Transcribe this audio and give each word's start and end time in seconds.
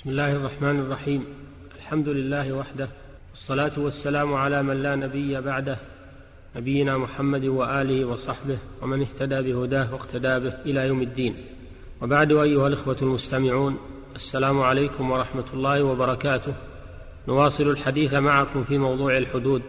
بسم 0.00 0.10
الله 0.10 0.32
الرحمن 0.32 0.80
الرحيم. 0.80 1.24
الحمد 1.76 2.08
لله 2.08 2.52
وحده 2.52 2.88
والصلاة 3.30 3.72
والسلام 3.78 4.34
على 4.34 4.62
من 4.62 4.82
لا 4.82 4.96
نبي 4.96 5.40
بعده 5.40 5.78
نبينا 6.56 6.98
محمد 6.98 7.44
وآله 7.44 8.04
وصحبه 8.04 8.58
ومن 8.82 9.00
اهتدى 9.00 9.52
بهداه 9.52 9.94
واقتدى 9.94 10.38
به 10.38 10.54
إلى 10.66 10.80
يوم 10.86 11.02
الدين. 11.02 11.34
وبعد 12.02 12.32
أيها 12.32 12.66
الإخوة 12.66 12.96
المستمعون 13.02 13.78
السلام 14.16 14.60
عليكم 14.60 15.10
ورحمة 15.10 15.44
الله 15.54 15.82
وبركاته. 15.82 16.54
نواصل 17.28 17.70
الحديث 17.70 18.14
معكم 18.14 18.64
في 18.64 18.78
موضوع 18.78 19.18
الحدود. 19.18 19.62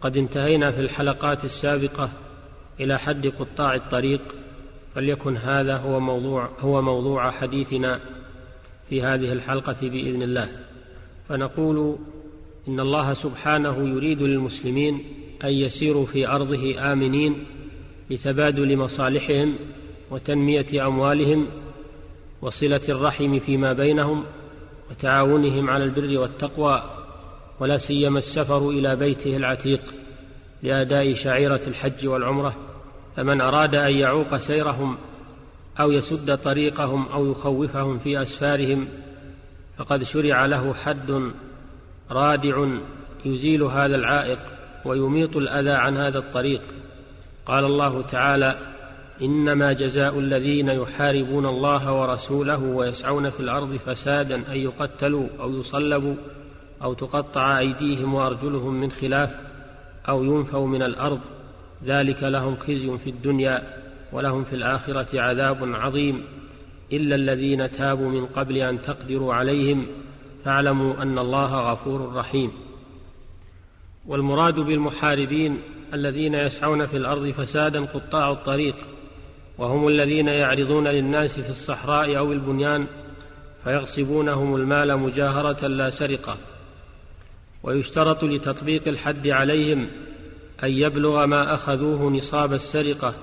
قد 0.00 0.16
انتهينا 0.16 0.70
في 0.70 0.80
الحلقات 0.80 1.44
السابقة 1.44 2.10
إلى 2.80 2.98
حد 2.98 3.26
قطاع 3.26 3.74
الطريق 3.74 4.20
فليكن 4.94 5.36
هذا 5.36 5.76
هو 5.76 6.00
موضوع 6.00 6.48
هو 6.60 6.82
موضوع 6.82 7.30
حديثنا 7.30 8.00
في 8.90 9.02
هذه 9.02 9.32
الحلقة 9.32 9.76
بإذن 9.82 10.22
الله. 10.22 10.48
فنقول 11.28 11.96
إن 12.68 12.80
الله 12.80 13.12
سبحانه 13.12 13.88
يريد 13.88 14.22
للمسلمين 14.22 15.04
أن 15.44 15.50
يسيروا 15.50 16.06
في 16.06 16.28
أرضه 16.28 16.92
آمنين 16.92 17.44
لتبادل 18.10 18.76
مصالحهم 18.76 19.54
وتنمية 20.10 20.86
أموالهم 20.86 21.46
وصلة 22.42 22.80
الرحم 22.88 23.38
فيما 23.38 23.72
بينهم 23.72 24.24
وتعاونهم 24.90 25.70
على 25.70 25.84
البر 25.84 26.18
والتقوى 26.18 26.82
ولا 27.60 27.78
سيما 27.78 28.18
السفر 28.18 28.70
إلى 28.70 28.96
بيته 28.96 29.36
العتيق 29.36 29.80
لأداء 30.62 31.14
شعيرة 31.14 31.60
الحج 31.66 32.06
والعمرة 32.06 32.56
فمن 33.16 33.40
أراد 33.40 33.74
أن 33.74 33.94
يعوق 33.94 34.36
سيرهم 34.36 34.96
أو 35.80 35.90
يسد 35.92 36.38
طريقهم 36.38 37.08
أو 37.08 37.30
يخوفهم 37.30 37.98
في 37.98 38.22
أسفارهم 38.22 38.88
فقد 39.78 40.02
شرع 40.02 40.46
له 40.46 40.74
حد 40.74 41.30
رادع 42.10 42.68
يزيل 43.24 43.62
هذا 43.62 43.96
العائق 43.96 44.38
ويميط 44.84 45.36
الأذى 45.36 45.70
عن 45.70 45.96
هذا 45.96 46.18
الطريق. 46.18 46.60
قال 47.46 47.64
الله 47.64 48.02
تعالى 48.02 48.54
إنما 49.22 49.72
جزاء 49.72 50.18
الذين 50.18 50.68
يحاربون 50.68 51.46
الله 51.46 51.92
ورسوله 51.92 52.58
ويسعون 52.58 53.30
في 53.30 53.40
الأرض 53.40 53.76
فسادا 53.86 54.52
أن 54.52 54.56
يقتلوا 54.56 55.26
أو 55.40 55.60
يصلبوا 55.60 56.14
أو 56.82 56.94
تقطع 56.94 57.58
أيديهم 57.58 58.14
وأرجلهم 58.14 58.74
من 58.80 58.90
خلاف 58.90 59.30
أو 60.08 60.24
ينفوا 60.24 60.66
من 60.66 60.82
الأرض 60.82 61.20
ذلك 61.84 62.22
لهم 62.22 62.56
خزي 62.56 62.98
في 63.04 63.10
الدنيا. 63.10 63.85
ولهم 64.16 64.44
في 64.44 64.52
الآخرة 64.52 65.20
عذاب 65.20 65.58
عظيم. 65.74 66.24
إلا 66.92 67.14
الذين 67.14 67.70
تابوا 67.70 68.10
من 68.10 68.26
قبل 68.26 68.56
أن 68.56 68.82
تقدروا 68.82 69.34
عليهم 69.34 69.86
فاعلموا 70.44 71.02
أن 71.02 71.18
الله 71.18 71.72
غفور 71.72 72.14
رحيم. 72.14 72.52
والمراد 74.06 74.54
بالمحاربين 74.54 75.60
الذين 75.94 76.34
يسعون 76.34 76.86
في 76.86 76.96
الأرض 76.96 77.28
فسادا 77.30 77.84
قطاع 77.84 78.30
الطريق 78.30 78.76
وهم 79.58 79.88
الذين 79.88 80.28
يعرضون 80.28 80.88
للناس 80.88 81.40
في 81.40 81.50
الصحراء 81.50 82.18
أو 82.18 82.32
البنيان 82.32 82.86
فيغصبونهم 83.64 84.56
المال 84.56 84.96
مجاهرة 84.98 85.66
لا 85.66 85.90
سرقة. 85.90 86.36
ويشترط 87.62 88.24
لتطبيق 88.24 88.88
الحد 88.88 89.28
عليهم 89.28 89.88
أن 90.64 90.70
يبلغ 90.70 91.26
ما 91.26 91.54
أخذوه 91.54 92.10
نصاب 92.10 92.52
السرقة 92.52 93.14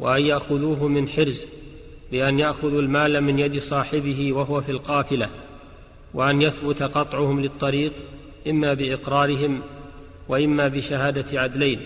وأن 0.00 0.22
يأخذوه 0.22 0.88
من 0.88 1.08
حرز 1.08 1.44
بأن 2.12 2.38
يأخذوا 2.38 2.80
المال 2.80 3.20
من 3.20 3.38
يد 3.38 3.58
صاحبه 3.58 4.32
وهو 4.32 4.60
في 4.60 4.72
القافلة 4.72 5.28
وأن 6.14 6.42
يثبت 6.42 6.82
قطعهم 6.82 7.40
للطريق 7.40 7.92
إما 8.48 8.74
بإقرارهم 8.74 9.60
وإما 10.28 10.68
بشهادة 10.68 11.40
عدلين 11.40 11.80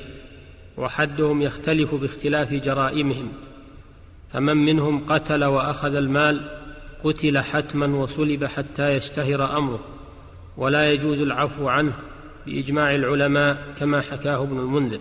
وحدهم 0.76 1.42
يختلف 1.42 1.94
باختلاف 1.94 2.54
جرائمهم. 2.54 3.32
فمن 4.32 4.56
منهم 4.56 5.06
قتل 5.06 5.44
وأخذ 5.44 5.94
المال 5.94 6.50
قتل 7.04 7.38
حتما 7.38 7.86
وصلب 7.86 8.44
حتى 8.44 8.96
يشتهر 8.96 9.58
أمره 9.58 9.80
ولا 10.56 10.92
يجوز 10.92 11.20
العفو 11.20 11.68
عنه 11.68 11.92
بإجماع 12.46 12.94
العلماء 12.94 13.74
كما 13.78 14.00
حكاه 14.00 14.42
ابن 14.42 14.58
المنذر. 14.58 15.00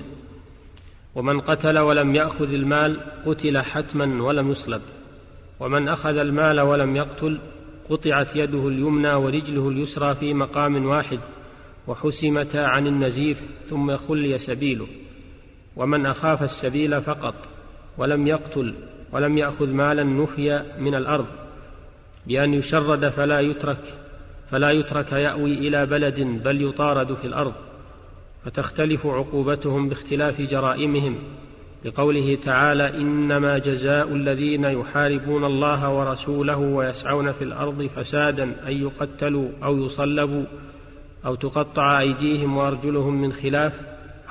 ومن 1.18 1.40
قتل 1.40 1.80
ولم 1.80 2.16
يأخذ 2.16 2.54
المال 2.54 3.00
قتل 3.26 3.62
حتما 3.62 4.24
ولم 4.24 4.52
يصلب. 4.52 4.82
ومن 5.60 5.90
أخذ 5.90 6.18
المال 6.18 6.60
ولم 6.60 6.96
يقتل 6.96 7.40
قطعت 7.90 8.36
يده 8.36 8.68
اليمنى 8.68 9.14
ورجله 9.14 9.70
اليسرى 9.70 10.14
في 10.16 10.34
مقام 10.34 10.86
واحد 10.86 11.20
وحسمتا 11.88 12.58
عن 12.58 12.88
النزيف 12.88 13.42
ثم 13.70 13.98
خلي 13.98 14.40
سبيله. 14.40 14.88
ومن 15.76 16.06
أخاف 16.06 16.44
السبيل 16.44 17.02
فقط 17.02 17.36
ولم 17.98 18.28
يقتل 18.28 18.74
ولم 19.12 19.38
يأخذ 19.38 19.68
مالا 19.68 20.04
نفي 20.04 20.64
من 20.80 20.96
الأرض. 20.96 21.28
بأن 22.28 22.54
يشرد 22.54 23.10
فلا 23.10 23.40
يترك 23.40 23.84
فلا 24.52 24.72
يترك 24.72 25.12
يأوي 25.12 25.54
إلى 25.54 25.86
بلد 25.86 26.20
بل 26.44 26.70
يطارد 26.70 27.14
في 27.14 27.28
الأرض. 27.28 27.54
فتختلف 28.48 29.06
عقوبتهم 29.06 29.90
باختلاف 29.90 30.42
جرائمهم 30.42 31.16
لقوله 31.86 32.38
تعالى 32.44 32.98
إنما 32.98 33.58
جزاء 33.58 34.14
الذين 34.14 34.64
يحاربون 34.64 35.46
الله 35.46 35.94
ورسوله 35.94 36.58
ويسعون 36.58 37.32
في 37.32 37.44
الأرض 37.44 37.90
فسادا 37.96 38.44
أن 38.68 38.82
يقتلوا 38.82 39.50
أو 39.64 39.78
يصلبوا 39.78 40.44
أو 41.26 41.36
تقطع 41.36 42.00
أيديهم 42.00 42.58
وأرجلهم 42.58 43.22
من 43.22 43.34
خلاف 43.34 43.74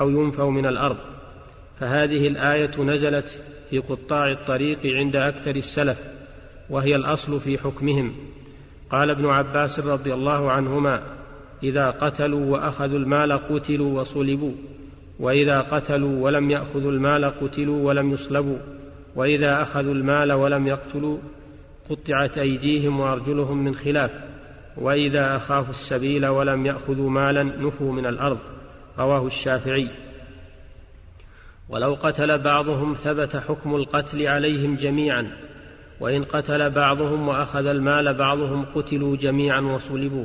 أو 0.00 0.10
ينفوا 0.10 0.50
من 0.50 0.66
الأرض. 0.66 0.96
فهذه 1.80 2.28
الآية 2.28 2.82
نزلت 2.82 3.42
في 3.70 3.78
قطاع 3.78 4.30
الطريق 4.30 4.78
عند 4.84 5.16
أكثر 5.16 5.56
السلف 5.56 5.98
وهي 6.70 6.96
الأصل 6.96 7.40
في 7.40 7.58
حكمهم. 7.58 8.12
قال 8.90 9.10
ابن 9.10 9.26
عباس 9.26 9.80
رضي 9.80 10.14
الله 10.14 10.50
عنهما 10.50 11.15
إذا 11.62 11.90
قتلوا 11.90 12.46
وأخذوا 12.46 12.98
المال 12.98 13.32
قتلوا 13.32 14.00
وصلبوا. 14.00 14.52
وإذا 15.20 15.60
قتلوا 15.60 16.24
ولم 16.24 16.50
يأخذوا 16.50 16.92
المال 16.92 17.24
قتلوا 17.24 17.86
ولم 17.86 18.12
يصلبوا. 18.12 18.58
وإذا 19.16 19.62
أخذوا 19.62 19.94
المال 19.94 20.32
ولم 20.32 20.66
يقتلوا 20.66 21.18
قطعت 21.90 22.38
أيديهم 22.38 23.00
وأرجلهم 23.00 23.64
من 23.64 23.74
خلاف. 23.74 24.10
وإذا 24.76 25.36
أخافوا 25.36 25.70
السبيل 25.70 26.26
ولم 26.26 26.66
يأخذوا 26.66 27.10
مالا 27.10 27.42
نفوا 27.42 27.92
من 27.92 28.06
الأرض. 28.06 28.38
رواه 28.98 29.26
الشافعي. 29.26 29.88
ولو 31.68 31.94
قتل 31.94 32.38
بعضهم 32.38 32.94
ثبت 32.94 33.36
حكم 33.36 33.74
القتل 33.74 34.26
عليهم 34.26 34.76
جميعا. 34.76 35.30
وإن 36.00 36.24
قتل 36.24 36.70
بعضهم 36.70 37.28
وأخذ 37.28 37.66
المال 37.66 38.14
بعضهم 38.14 38.64
قتلوا 38.74 39.16
جميعا 39.16 39.60
وصلبوا. 39.60 40.24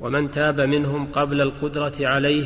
ومن 0.00 0.30
تاب 0.30 0.60
منهم 0.60 1.06
قبل 1.12 1.40
القدرة 1.40 1.94
عليه 2.00 2.44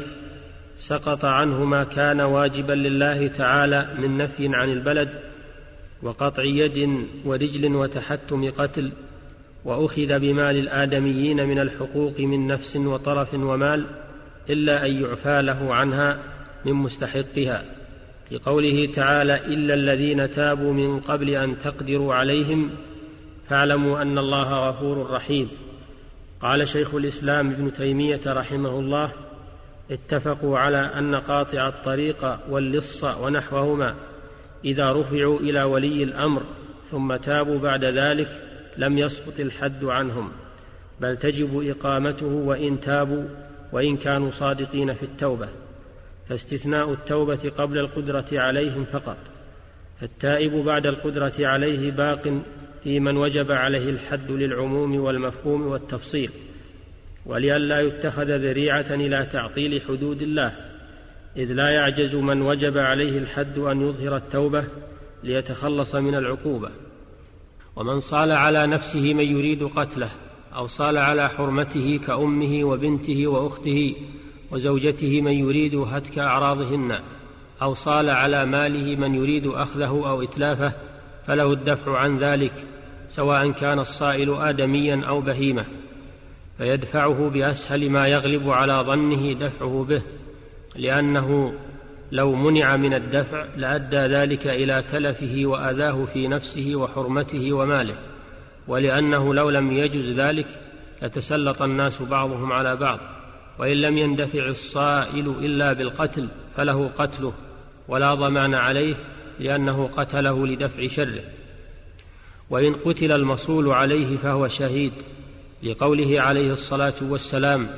سقط 0.76 1.24
عنه 1.24 1.64
ما 1.64 1.84
كان 1.84 2.20
واجبا 2.20 2.72
لله 2.72 3.26
تعالى 3.26 3.88
من 3.98 4.18
نفي 4.18 4.56
عن 4.56 4.72
البلد 4.72 5.08
وقطع 6.02 6.42
يد 6.42 7.06
ورجل 7.24 7.74
وتحتم 7.74 8.50
قتل 8.50 8.90
وأخذ 9.64 10.18
بمال 10.18 10.56
الآدميين 10.56 11.48
من 11.48 11.58
الحقوق 11.58 12.20
من 12.20 12.46
نفس 12.46 12.76
وطرف 12.76 13.34
ومال 13.34 13.84
إلا 14.50 14.86
أن 14.86 15.02
يعفى 15.02 15.42
له 15.42 15.74
عنها 15.74 16.18
من 16.64 16.72
مستحقها 16.72 17.64
لقوله 18.30 18.86
تعالى 18.94 19.36
إلا 19.46 19.74
الذين 19.74 20.30
تابوا 20.30 20.72
من 20.72 21.00
قبل 21.00 21.30
أن 21.30 21.58
تقدروا 21.64 22.14
عليهم 22.14 22.70
فاعلموا 23.48 24.02
أن 24.02 24.18
الله 24.18 24.68
غفور 24.68 25.10
رحيم 25.10 25.48
قال 26.42 26.68
شيخ 26.68 26.94
الإسلام 26.94 27.50
ابن 27.50 27.72
تيمية 27.72 28.20
رحمه 28.26 28.78
الله 28.78 29.12
اتفقوا 29.90 30.58
على 30.58 30.78
أن 30.78 31.14
قاطع 31.14 31.68
الطريق 31.68 32.50
واللص 32.50 33.04
ونحوهما. 33.04 33.94
إذا 34.64 34.92
رفعوا 34.92 35.40
إلى 35.40 35.62
ولي 35.62 36.02
الأمر 36.02 36.42
ثم 36.90 37.16
تابوا 37.16 37.58
بعد 37.58 37.84
ذلك 37.84 38.28
لم 38.76 38.98
يسقط 38.98 39.40
الحد 39.40 39.84
عنهم. 39.84 40.32
بل 41.00 41.16
تجب 41.16 41.68
إقامته 41.68 42.26
وإن 42.26 42.80
تابوا 42.80 43.24
وإن 43.72 43.96
كانوا 43.96 44.30
صادقين 44.30 44.94
في 44.94 45.02
التوبة. 45.02 45.48
فاستثناء 46.28 46.92
التوبة 46.92 47.52
قبل 47.58 47.78
القدرة 47.78 48.26
عليهم 48.32 48.84
فقط. 48.84 49.16
فالتائب 50.00 50.52
بعد 50.52 50.86
القدرة 50.86 51.34
عليه 51.40 51.90
باق 51.90 52.42
في 52.84 53.00
من 53.00 53.16
وجب 53.16 53.52
عليه 53.52 53.90
الحد 53.90 54.30
للعموم 54.30 55.00
والمفهوم 55.00 55.66
والتفصيل 55.66 56.30
ولئلا 57.26 57.80
يتخذ 57.80 58.36
ذريعة 58.36 58.86
إلى 58.90 59.26
تعطيل 59.32 59.80
حدود 59.88 60.22
الله 60.22 60.54
إذ 61.36 61.52
لا 61.52 61.70
يعجز 61.70 62.14
من 62.14 62.42
وجب 62.42 62.78
عليه 62.78 63.18
الحد 63.18 63.58
أن 63.58 63.80
يظهر 63.88 64.16
التوبة 64.16 64.64
ليتخلص 65.24 65.94
من 65.94 66.14
العقوبة. 66.14 66.70
ومن 67.76 68.00
صال 68.00 68.32
على 68.32 68.66
نفسه 68.66 69.14
من 69.14 69.24
يريد 69.24 69.62
قتله 69.62 70.10
أو 70.54 70.66
صال 70.66 70.98
على 70.98 71.28
حرمته 71.28 72.00
كأمه 72.06 72.64
وبنته 72.64 73.26
وأخته 73.26 73.96
وزوجته 74.50 75.20
من 75.20 75.32
يريد 75.32 75.74
هتك 75.74 76.18
أعراضهن 76.18 76.98
أو 77.62 77.74
صال 77.74 78.10
على 78.10 78.44
ماله 78.44 78.96
من 78.96 79.14
يريد 79.14 79.46
أخذه 79.46 79.88
أو 79.88 80.22
إتلافه 80.22 80.72
فله 81.28 81.52
الدفع 81.52 81.98
عن 81.98 82.18
ذلك 82.18 82.52
سواء 83.08 83.50
كان 83.50 83.78
الصائل 83.78 84.34
آدميا 84.34 85.02
أو 85.08 85.20
بهيمة 85.20 85.64
فيدفعه 86.58 87.30
بأسهل 87.30 87.90
ما 87.90 88.06
يغلب 88.06 88.50
على 88.50 88.72
ظنه 88.72 89.32
دفعه 89.32 89.86
به 89.88 90.02
لأنه 90.76 91.54
لو 92.12 92.34
منع 92.34 92.76
من 92.76 92.94
الدفع 92.94 93.44
لأدى 93.56 93.96
ذلك 93.96 94.46
إلى 94.46 94.82
تلفه 94.82 95.42
وأذاه 95.44 96.04
في 96.04 96.28
نفسه 96.28 96.72
وحرمته 96.76 97.52
وماله 97.52 97.96
ولأنه 98.68 99.34
لو 99.34 99.50
لم 99.50 99.72
يجز 99.72 100.18
ذلك 100.18 100.46
لتسلط 101.02 101.62
الناس 101.62 102.02
بعضهم 102.02 102.52
على 102.52 102.76
بعض 102.76 102.98
وإن 103.58 103.76
لم 103.76 103.98
يندفع 103.98 104.46
الصائل 104.46 105.28
إلا 105.28 105.72
بالقتل 105.72 106.28
فله 106.56 106.90
قتله 106.98 107.32
ولا 107.88 108.14
ضمان 108.14 108.54
عليه 108.54 108.94
لأنه 109.40 109.90
قتله 109.96 110.46
لدفع 110.46 110.86
شره. 110.86 111.22
وإن 112.50 112.74
قتل 112.74 113.12
المصول 113.12 113.68
عليه 113.68 114.16
فهو 114.16 114.48
شهيد. 114.48 114.92
لقوله 115.62 116.20
عليه 116.20 116.52
الصلاة 116.52 116.94
والسلام 117.02 117.68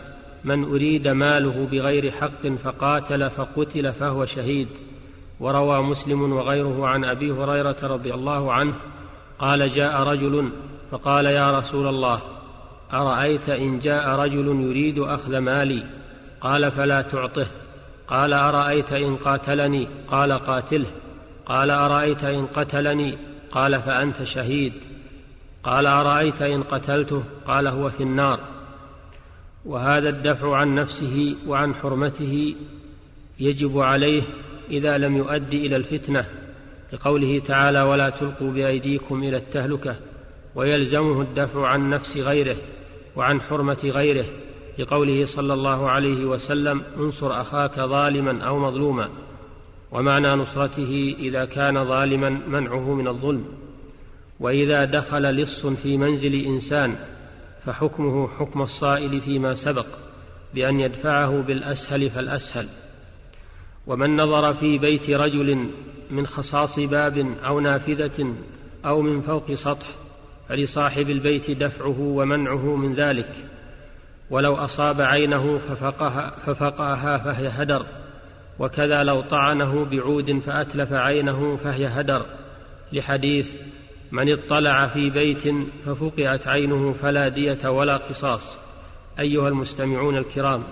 من 0.44 0.64
أريد 0.64 1.08
ماله 1.08 1.68
بغير 1.72 2.10
حق 2.10 2.46
فقاتل 2.64 3.30
فقتل 3.30 3.92
فهو 3.92 4.26
شهيد 4.26 4.68
وروى 5.40 5.82
مسلم 5.82 6.32
وغيره 6.32 6.86
عن 6.86 7.04
أبي 7.04 7.30
هريرة 7.30 7.76
رضي 7.82 8.14
الله 8.14 8.52
عنه 8.52 8.74
قال 9.38 9.70
جاء 9.70 10.02
رجل 10.02 10.50
فقال 10.90 11.24
يا 11.24 11.50
رسول 11.58 11.86
الله 11.86 12.20
أرأيت 12.92 13.48
إن 13.48 13.78
جاء 13.78 14.08
رجل 14.08 14.60
يريد 14.60 14.98
أخذ 14.98 15.38
مالي؟ 15.38 15.84
قال 16.40 16.72
فلا 16.72 17.02
تعطه 17.02 17.46
قال 18.08 18.32
أرأيت 18.32 18.92
إن 18.92 19.16
قاتلني؟ 19.16 19.88
قال 20.10 20.32
قاتله 20.32 20.86
قال 21.50 21.70
أرأيت 21.70 22.25
إن 22.25 22.47
قتلني؟ 22.47 23.19
قال 23.50 23.82
فأنت 23.82 24.23
شهيد. 24.23 24.73
قال 25.62 25.87
أرأيت 25.87 26.43
إن 26.43 26.62
قتلته؟ 26.62 27.23
قال 27.47 27.69
هو 27.69 27.91
في 27.91 28.02
النار. 28.02 28.41
وهذا 29.64 30.08
الدفع 30.08 30.56
عن 30.56 30.75
نفسه 30.75 31.37
وعن 31.47 31.75
حرمته 31.75 32.55
يجب 33.41 33.79
عليه 33.79 34.23
إذا 34.70 34.99
لم 34.99 35.17
يؤد 35.17 35.55
إلى 35.55 35.76
الفتنة 35.76 36.25
لقوله 36.93 37.38
تعالى 37.38 37.82
ولا 37.82 38.11
تلقوا 38.11 38.50
بأيديكم 38.50 39.23
إلى 39.23 39.37
التهلكة. 39.37 39.97
ويلزمه 40.55 41.20
الدفع 41.23 41.67
عن 41.67 41.91
نفس 41.91 42.17
غيره 42.17 42.56
وعن 43.17 43.41
حرمة 43.41 43.81
غيره 43.85 44.25
لقوله 44.79 45.26
صلى 45.26 45.55
الله 45.55 45.91
عليه 45.91 46.25
وسلم 46.25 46.82
انصر 46.97 47.41
أخاك 47.41 47.81
ظالما 47.81 48.43
أو 48.43 48.58
مظلوما. 48.58 49.08
ومعنى 49.92 50.28
نصرته 50.28 51.16
إذا 51.19 51.44
كان 51.44 51.84
ظالما 51.84 52.28
منعه 52.28 52.94
من 52.94 53.08
الظلم 53.08 53.44
وإذا 54.40 54.84
دخل 54.84 55.22
لص 55.22 55.66
في 55.66 55.96
منزل 55.96 56.34
إنسان 56.34 56.96
فحكمه 57.66 58.28
حكم 58.28 58.62
الصائل 58.62 59.20
فيما 59.20 59.54
سبق 59.54 59.87
بأن 60.54 60.81
يدفعه 60.81 61.40
بالأسهل 61.40 62.10
فالأسهل. 62.10 62.69
ومن 63.87 64.16
نظر 64.16 64.54
في 64.54 64.78
بيت 64.78 65.10
رجل 65.10 65.69
من 66.10 66.26
خصاص 66.26 66.78
باب 66.78 67.34
أو 67.46 67.60
نافذة 67.60 68.34
أو 68.84 69.02
من 69.02 69.20
فوق 69.22 69.52
سطح 69.52 69.87
فلصاحب 70.48 71.10
البيت 71.10 71.50
دفعه 71.50 72.00
ومنعه 72.00 72.76
من 72.76 72.94
ذلك. 72.94 73.34
ولو 74.31 74.54
أصاب 74.54 75.00
عينه 75.00 75.58
ففقها, 75.58 76.31
ففقأها 76.46 77.19
فهي 77.19 77.48
هدر. 77.48 77.87
وكذا 78.60 79.02
لو 79.02 79.20
طعنه 79.20 79.84
بعود 79.84 80.38
فأتلف 80.46 80.92
عينه 80.92 81.56
فهي 81.64 81.86
هدر 81.86 82.26
لحديث 82.92 83.54
من 84.12 84.32
اطلع 84.32 84.86
في 84.86 85.10
بيت 85.10 85.54
ففقئت 85.86 86.46
عينه 86.46 86.94
فلا 87.02 87.28
دية 87.28 87.68
ولا 87.68 87.96
قصاص. 87.96 88.56
أيها 89.18 89.48
المستمعون 89.48 90.16
الكرام 90.16 90.62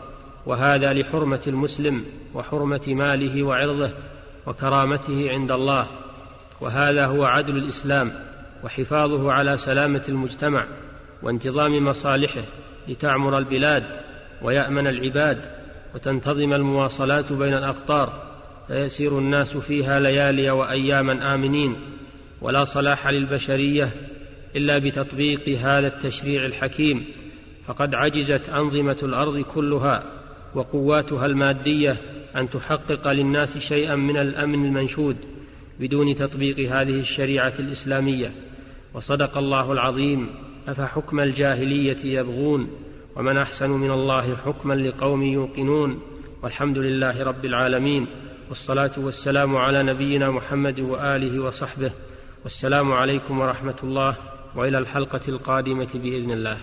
وهذا 0.47 0.93
لحرمة 0.93 1.41
المسلم 1.47 2.05
وحرمة 2.35 2.81
ماله 2.87 3.43
وعرضه 3.43 3.91
وكرامته 4.47 5.31
عند 5.31 5.51
الله. 5.51 5.87
وهذا 6.61 7.07
هو 7.07 7.25
عدل 7.25 7.57
الإسلام 7.57 8.13
وحفاظه 8.65 9.33
على 9.33 9.57
سلامة 9.57 10.03
المجتمع 10.09 10.65
وانتظام 11.23 11.85
مصالحه 11.85 12.43
لتعمر 12.89 13.39
البلاد 13.39 13.85
ويأمن 14.43 14.87
العباد. 14.87 15.58
وتنتظم 15.95 16.53
المواصلات 16.53 17.33
بين 17.33 17.55
الأقطار 17.55 18.29
فيسير 18.69 19.19
الناس 19.19 19.57
فيها 19.57 20.01
ليالي 20.01 20.51
وأياما 20.51 21.35
آمنين 21.35 21.77
ولا 22.41 22.65
صلاح 22.65 23.09
للبشرية 23.09 23.93
إلا 24.57 24.79
بتطبيق 24.79 25.49
هذا 25.49 25.87
التشريع 25.87 26.47
الحكيم. 26.47 27.05
فقد 27.67 27.95
عجزت 27.95 28.49
أنظمة 28.49 28.97
الأرض 29.03 29.39
كلها 29.39 30.03
وقواتها 30.55 31.27
المادية 31.27 31.97
أن 32.37 32.51
تحقق 32.51 33.13
للناس 33.13 33.59
شيئا 33.59 33.97
من 33.97 34.17
الأمن 34.17 34.67
المنشود 34.67 35.17
بدون 35.81 36.15
تطبيق 36.15 36.59
هذه 36.59 37.01
الشريعة 37.01 37.53
الإسلامية. 37.59 38.33
وصدق 38.95 39.39
الله 39.39 39.73
العظيم 39.73 40.29
أفحكم 40.69 41.21
الجاهلية 41.21 42.19
يبغون 42.19 42.88
ومن 43.17 43.39
أحسن 43.39 43.71
من 43.71 43.91
الله 43.91 44.37
حكما 44.37 44.75
لقوم 44.75 45.23
يوقنون 45.23 46.01
والحمد 46.43 46.79
لله 46.79 47.23
رب 47.25 47.45
العالمين 47.45 48.07
والصلاة 48.49 48.91
والسلام 48.97 49.57
على 49.57 49.83
نبينا 49.83 50.31
محمد 50.31 50.81
وآله 50.81 51.41
وصحبه 51.41 51.93
والسلام 52.45 52.93
عليكم 52.93 53.41
ورحمة 53.41 53.77
الله 53.83 54.15
وإلى 54.57 54.79
الحلقة 54.79 55.21
القادمة 55.29 55.89
بإذن 55.95 56.31
الله 56.31 56.59